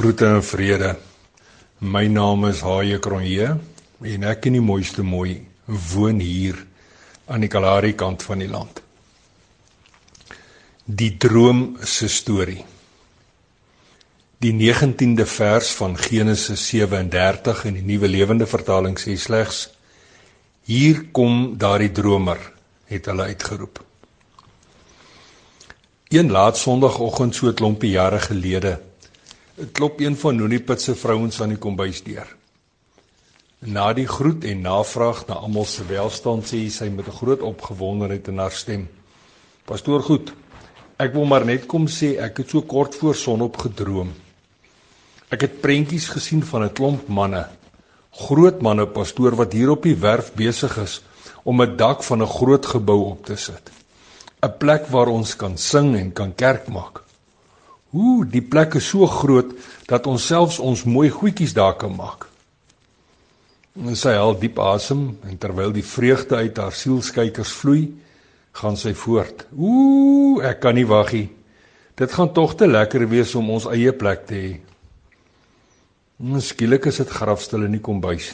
Groete 0.00 0.24
en 0.24 0.44
vrede. 0.44 0.94
My 1.78 2.06
naam 2.08 2.46
is 2.48 2.62
Haie 2.64 2.96
Kronje 3.04 3.50
en 4.08 4.22
ek 4.30 4.46
in 4.48 4.54
die 4.56 4.62
mooiste 4.64 5.04
mooi 5.04 5.34
woon 5.90 6.22
hier 6.24 6.56
aan 7.28 7.44
die 7.44 7.50
Kalahari 7.52 7.90
kant 8.00 8.24
van 8.24 8.40
die 8.40 8.48
land. 8.48 8.80
Die 10.86 11.10
droom 11.20 11.76
se 11.84 12.08
storie. 12.08 12.64
Die 14.40 14.54
19de 14.56 15.28
vers 15.28 15.76
van 15.82 16.00
Genesis 16.00 16.64
37 16.72 17.66
in 17.68 17.82
die 17.82 17.88
Nuwe 17.92 18.08
Lewende 18.08 18.48
Vertaling 18.48 18.96
sê 18.96 19.20
slegs: 19.20 19.66
Hier 20.64 21.10
kom 21.12 21.58
daardie 21.60 21.92
dromer, 21.92 22.40
het 22.88 23.12
hulle 23.12 23.28
uitgeroep. 23.34 23.84
Een 26.08 26.32
laat 26.32 26.56
Sondagoggend 26.56 27.34
so 27.34 27.52
'n 27.52 27.54
klompie 27.54 27.98
jare 28.00 28.28
gelede 28.32 28.78
klop 29.72 30.00
een 30.00 30.16
van 30.16 30.36
Nonipit 30.36 30.80
se 30.80 30.94
vrouens 30.94 31.40
aan 31.42 31.54
die 31.54 31.60
kombuisdeur. 31.60 32.28
Na 33.60 33.92
die 33.92 34.06
groet 34.08 34.44
en 34.48 34.62
navraag 34.64 35.26
na 35.28 35.36
almal 35.44 35.66
se 35.68 35.84
welstand 35.84 36.46
sê 36.48 36.60
sy 36.72 36.88
met 36.88 37.06
'n 37.06 37.18
groot 37.20 37.42
opgewondenheid 37.42 38.28
in 38.28 38.38
haar 38.38 38.52
stem: 38.52 38.88
"Pastoor 39.64 40.02
goed, 40.02 40.32
ek 40.96 41.12
wil 41.12 41.24
maar 41.24 41.44
net 41.44 41.66
kom 41.66 41.86
sê 41.86 42.16
ek 42.18 42.38
het 42.38 42.50
so 42.50 42.62
kort 42.62 42.94
voor 42.94 43.14
sonop 43.14 43.56
gedroom. 43.56 44.12
Ek 45.28 45.40
het 45.40 45.60
prentjies 45.60 46.08
gesien 46.08 46.42
van 46.42 46.62
'n 46.64 46.72
klomp 46.72 47.08
manne, 47.08 47.48
groot 48.10 48.62
manne 48.62 48.86
pastoor 48.86 49.36
wat 49.36 49.52
hier 49.52 49.70
op 49.70 49.82
die 49.82 49.96
werf 49.96 50.32
besig 50.34 50.78
is 50.78 51.02
om 51.44 51.62
'n 51.62 51.76
dak 51.76 52.02
van 52.02 52.22
'n 52.22 52.26
groot 52.26 52.66
gebou 52.66 53.10
op 53.10 53.26
te 53.26 53.36
sit. 53.36 53.70
'n 54.42 54.56
Plek 54.58 54.86
waar 54.86 55.08
ons 55.08 55.36
kan 55.36 55.58
sing 55.58 55.96
en 55.96 56.12
kan 56.12 56.34
kerk 56.34 56.68
maak." 56.68 57.09
Hoe, 57.90 58.24
die 58.26 58.42
plek 58.42 58.76
is 58.78 58.88
so 58.88 59.06
groot 59.10 59.50
dat 59.90 60.06
ons 60.06 60.26
selfs 60.30 60.60
ons 60.62 60.84
mooi 60.86 61.08
goedjies 61.10 61.54
daar 61.56 61.74
kan 61.78 61.94
maak. 61.96 62.28
En 63.78 63.96
sy 63.98 64.12
haal 64.14 64.36
diep 64.38 64.58
asem 64.62 65.08
en 65.26 65.38
terwyl 65.40 65.72
die 65.74 65.86
vreugde 65.86 66.38
uit 66.38 66.58
haar 66.58 66.74
sielskykers 66.74 67.52
vloei, 67.60 67.88
gaan 68.60 68.76
sy 68.78 68.92
voort. 68.98 69.44
Ooh, 69.54 70.42
ek 70.42 70.60
kan 70.62 70.74
nie 70.74 70.86
wag 70.86 71.12
nie. 71.14 71.28
Dit 71.98 72.14
gaan 72.16 72.32
tog 72.34 72.56
te 72.58 72.66
lekker 72.66 73.06
wees 73.10 73.34
om 73.38 73.50
ons 73.54 73.68
eie 73.70 73.92
plek 73.94 74.26
te 74.26 74.38
hê. 74.38 74.52
Skielik 76.44 76.86
is 76.90 77.00
dit 77.00 77.12
grafstil 77.14 77.66
in 77.66 77.76
die 77.76 77.82
kombuis. 77.84 78.32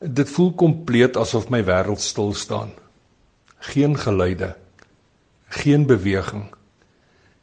Dit 0.00 0.32
voel 0.32 0.52
kompleet 0.58 1.18
asof 1.20 1.50
my 1.52 1.60
wêreld 1.66 2.00
stil 2.02 2.32
staan. 2.34 2.72
Geen 3.72 3.96
geluide, 4.00 4.54
geen 5.60 5.84
beweging. 5.86 6.48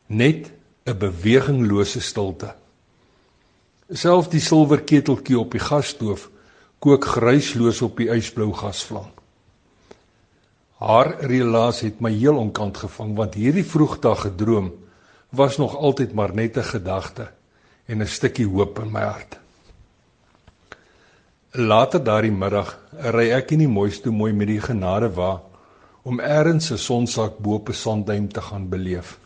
Net 0.08 0.50
'n 0.88 0.98
beweginglose 0.98 2.00
stilte. 2.02 2.54
Selfs 3.92 4.30
die 4.32 4.40
silwerketeltjie 4.40 5.40
op 5.40 5.52
die 5.52 5.64
gasstoof 5.64 6.30
kook 6.80 7.06
gruisloos 7.06 7.82
op 7.82 7.98
die 8.00 8.08
ysblou 8.14 8.54
gasvlam. 8.56 9.10
Haar 10.80 11.16
relaas 11.26 11.82
het 11.84 12.00
my 12.00 12.12
heel 12.14 12.38
onkant 12.38 12.78
gevang 12.78 13.16
want 13.18 13.36
hierdie 13.36 13.66
vroegdag 13.66 14.22
gedroom 14.30 14.72
was 15.30 15.58
nog 15.58 15.76
altyd 15.76 16.14
maar 16.14 16.34
net 16.34 16.58
'n 16.58 16.64
gedagte 16.64 17.32
en 17.86 18.02
'n 18.02 18.08
stukkie 18.08 18.48
hoop 18.48 18.80
in 18.80 18.92
my 18.92 19.02
hart. 19.02 19.40
Later 21.52 22.04
daardie 22.04 22.32
middag 22.32 22.80
ry 22.92 23.32
ek 23.32 23.52
in 23.52 23.60
die 23.60 23.68
mooiste 23.68 24.12
mooi 24.12 24.34
met 24.34 24.48
die 24.48 24.62
genade 24.62 25.10
wa 25.16 25.42
om 26.04 26.20
eers 26.20 26.72
'n 26.72 26.78
sonsak 26.78 27.40
bo 27.40 27.56
op 27.56 27.70
'n 27.70 27.74
sandduim 27.74 28.28
te 28.32 28.42
gaan 28.42 28.70
beleef. 28.70 29.20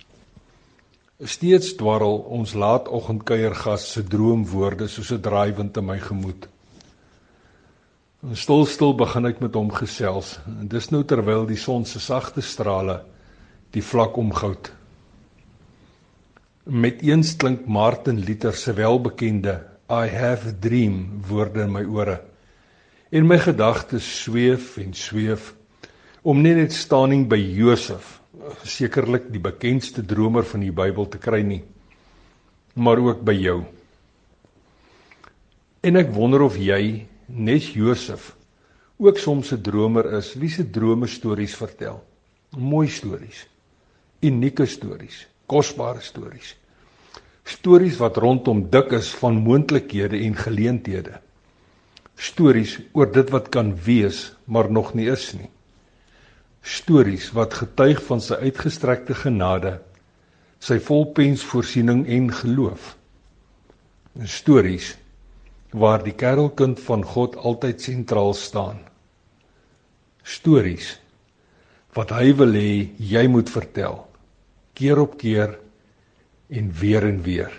Steeds 1.22 1.76
dwarrel 1.78 2.18
ons 2.34 2.54
laatoggendkuiergas 2.58 3.84
se 3.92 4.02
droomwoorde 4.04 4.88
soos 4.90 5.12
'n 5.14 5.22
draaiwind 5.22 5.78
in 5.78 5.86
my 5.86 6.00
gemoed. 6.00 6.48
En 8.26 8.36
stil 8.36 8.66
stil 8.66 8.96
begin 8.96 9.26
ek 9.26 9.40
met 9.40 9.54
hom 9.54 9.70
gesels. 9.72 10.40
En 10.46 10.68
dis 10.68 10.90
nou 10.90 11.04
terwyl 11.04 11.46
die 11.46 11.58
son 11.58 11.86
se 11.86 12.00
sagte 12.00 12.42
strale 12.42 13.04
die 13.70 13.84
vlak 13.84 14.18
omgoud. 14.18 14.72
Met 16.64 17.02
eens 17.02 17.36
klink 17.36 17.66
Martin 17.66 18.20
Luther 18.20 18.54
se 18.54 18.74
welbekende 18.74 19.62
I 19.90 20.08
have 20.08 20.48
a 20.48 20.54
dream 20.60 21.22
woorde 21.28 21.62
in 21.62 21.72
my 21.72 21.84
ore. 21.84 22.22
En 23.12 23.28
my 23.28 23.38
gedagtes 23.38 24.24
sweef 24.24 24.78
en 24.78 24.94
sweef 24.94 25.54
om 26.22 26.42
net 26.42 26.56
net 26.56 26.74
staaning 26.74 27.28
by 27.28 27.38
Josef 27.38 28.21
sekerlik 28.64 29.30
die 29.32 29.42
bekendste 29.42 30.06
dromer 30.06 30.44
van 30.44 30.62
die 30.62 30.72
Bybel 30.72 31.08
te 31.10 31.18
kry 31.18 31.42
nie 31.42 31.64
maar 32.74 32.98
ook 32.98 33.24
by 33.24 33.34
jou. 33.36 33.62
En 35.82 35.98
ek 36.00 36.12
wonder 36.16 36.44
of 36.46 36.58
jy 36.60 37.08
nes 37.28 37.72
Josef 37.76 38.32
ook 39.02 39.18
soms 39.18 39.52
'n 39.52 39.62
dromer 39.62 40.06
is 40.18 40.34
wie 40.36 40.50
se 40.50 40.64
drome 40.64 41.08
stories 41.08 41.56
vertel. 41.56 42.04
Mooi 42.58 42.88
stories. 42.88 43.48
Unieke 44.22 44.66
stories, 44.66 45.28
kosbare 45.48 46.02
stories. 46.02 46.56
Stories 47.44 47.98
wat 47.98 48.18
rondom 48.18 48.70
dik 48.70 48.92
is 48.92 49.10
van 49.10 49.42
moontlikhede 49.42 50.18
en 50.18 50.36
geleenthede. 50.36 51.20
Stories 52.16 52.80
oor 52.94 53.12
dit 53.12 53.30
wat 53.30 53.50
kan 53.50 53.76
wees 53.76 54.36
maar 54.46 54.72
nog 54.72 54.94
nie 54.94 55.10
is 55.10 55.34
nie 55.34 55.50
stories 56.62 57.32
wat 57.38 57.58
getuig 57.58 58.02
van 58.06 58.22
sy 58.22 58.38
uitgestrekte 58.46 59.16
genade, 59.18 59.80
sy 60.62 60.78
volpens 60.80 61.44
voorsiening 61.46 62.06
en 62.06 62.30
geloof. 62.34 62.96
Stories 64.24 64.94
waar 65.72 66.04
die 66.04 66.14
kerelkind 66.14 66.80
van 66.84 67.04
God 67.08 67.38
altyd 67.40 67.82
sentraal 67.82 68.34
staan. 68.38 68.82
Stories 70.22 70.98
wat 71.96 72.12
hy 72.16 72.32
wil 72.40 72.54
hê 72.56 72.72
jy 73.00 73.26
moet 73.28 73.50
vertel 73.52 73.98
keer 74.78 75.02
op 75.02 75.18
keer 75.20 75.58
en 76.52 76.72
weer 76.80 77.04
en 77.08 77.20
weer. 77.24 77.52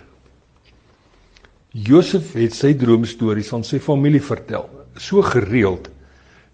Josef 1.73 2.33
het 2.37 2.53
sy 2.53 2.73
droomstories 2.77 3.51
aan 3.53 3.65
sy 3.65 3.79
familie 3.81 4.21
vertel, 4.21 4.67
so 4.97 5.25
gereeld 5.25 5.89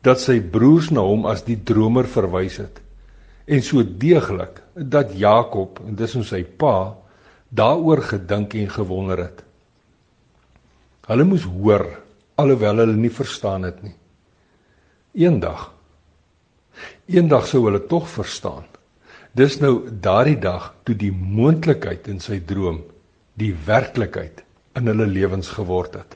dat 0.06 0.22
sy 0.22 0.40
broers 0.40 0.92
na 0.96 1.04
hom 1.04 1.26
as 1.28 1.44
die 1.48 1.58
dromer 1.58 2.08
verwys 2.08 2.60
het 2.62 2.80
en 3.50 3.64
so 3.66 3.84
deeglik 3.84 4.62
dat 4.76 5.16
Jakob 5.18 5.82
en 5.86 5.98
dis 5.98 6.14
ons 6.16 6.30
sy 6.32 6.44
pa 6.44 6.94
daaroor 7.50 8.04
gedink 8.06 8.54
en 8.54 8.70
gewonder 8.70 9.24
het. 9.24 9.40
Hulle 11.10 11.26
moes 11.26 11.48
hoor 11.50 11.88
alhoewel 12.40 12.84
hulle 12.84 12.96
nie 12.96 13.12
verstaan 13.12 13.66
het 13.66 13.82
nie. 13.84 13.96
Eendag 15.18 15.72
eendag 17.10 17.48
sou 17.50 17.64
hulle 17.66 17.82
tog 17.90 18.06
verstaan. 18.10 18.68
Dis 19.34 19.58
nou 19.62 19.90
daardie 19.90 20.38
dag 20.42 20.72
toe 20.86 20.96
die 20.98 21.12
moontlikheid 21.12 22.08
in 22.12 22.22
sy 22.24 22.40
droom 22.40 22.84
die 23.40 23.52
werklikheid 23.66 24.44
in 24.78 24.90
hulle 24.92 25.08
lewens 25.10 25.50
geword 25.56 25.98
het. 25.98 26.16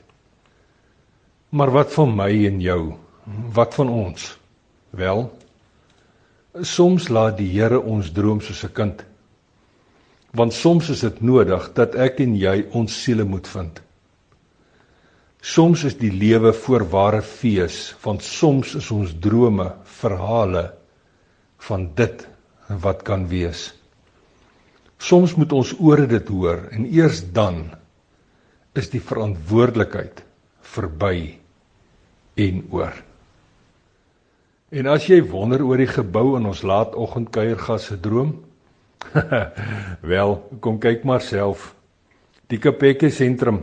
Maar 1.54 1.72
wat 1.74 1.92
van 1.94 2.14
my 2.16 2.30
en 2.48 2.60
jou? 2.62 2.82
Wat 3.24 3.74
van 3.74 3.88
ons? 3.88 4.38
Wel, 4.90 5.24
soms 6.60 7.08
laat 7.08 7.38
die 7.38 7.48
Here 7.48 7.80
ons 7.80 8.12
droom 8.12 8.40
soos 8.40 8.64
'n 8.64 8.72
kind. 8.72 9.04
Want 10.32 10.52
soms 10.52 10.88
is 10.88 11.00
dit 11.00 11.20
nodig 11.20 11.72
dat 11.72 11.94
ek 11.94 12.20
en 12.20 12.36
jy 12.36 12.66
ons 12.72 13.02
siele 13.02 13.24
moet 13.24 13.48
vind. 13.48 13.80
Soms 15.40 15.84
is 15.84 15.94
die 15.94 16.12
lewe 16.12 16.52
voorware 16.52 17.22
fees, 17.22 17.94
want 18.02 18.22
soms 18.22 18.74
is 18.74 18.90
ons 18.90 19.14
drome 19.20 19.72
verhale 19.84 20.72
van 21.58 21.94
dit 21.94 22.28
wat 22.68 23.02
kan 23.02 23.28
wees. 23.28 23.74
Soms 24.98 25.34
moet 25.36 25.52
ons 25.52 25.74
ore 25.78 26.06
dit 26.06 26.28
hoor 26.28 26.68
en 26.72 26.86
eers 26.86 27.32
dan 27.32 27.70
is 28.74 28.88
die 28.90 29.00
verantwoordelikheid 29.00 30.24
verby 30.60 31.38
en 32.34 32.64
oor. 32.70 33.13
En 34.74 34.88
as 34.90 35.04
jy 35.06 35.20
wonder 35.30 35.62
oor 35.62 35.78
die 35.78 35.86
gebou 35.86 36.32
in 36.34 36.48
ons 36.50 36.64
laatoggendkuiergas 36.66 37.92
se 37.92 37.98
droom, 38.02 38.32
wel, 40.12 40.34
kom 40.64 40.80
kyk 40.82 41.04
maar 41.06 41.22
self. 41.22 41.68
Die 42.50 42.58
Kapekkie 42.58 43.12
sentrum, 43.14 43.60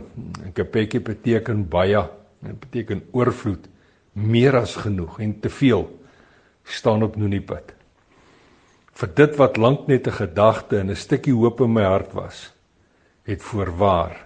Kapekkie 0.56 1.02
beteken 1.04 1.66
baie, 1.68 2.00
dit 2.40 2.56
beteken 2.64 3.04
oorvloed, 3.12 3.68
meer 4.16 4.56
as 4.62 4.78
genoeg 4.80 5.20
en 5.20 5.36
te 5.44 5.52
veel 5.52 5.84
staan 6.64 7.04
op 7.04 7.20
Nunipad. 7.20 7.76
Vir 8.96 9.14
dit 9.20 9.36
wat 9.36 9.60
lank 9.60 9.86
net 9.92 10.08
'n 10.08 10.16
gedagte 10.16 10.80
en 10.80 10.90
'n 10.90 10.96
stukkie 10.96 11.34
hoop 11.34 11.60
in 11.60 11.72
my 11.72 11.84
hart 11.84 12.12
was, 12.12 12.52
het 13.24 13.42
voorwaar 13.42 14.16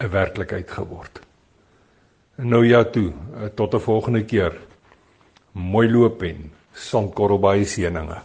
'n 0.00 0.10
werklikheid 0.10 0.70
geword. 0.70 1.20
Nou 2.36 2.66
ja 2.66 2.84
toe, 2.84 3.12
tot 3.54 3.74
'n 3.74 3.80
volgende 3.80 4.24
keer 4.24 4.52
mooi 5.54 5.88
loop 5.88 6.22
en 6.22 6.50
sonkorrel 6.74 7.40
baie 7.42 7.64
seëninge 7.64 8.18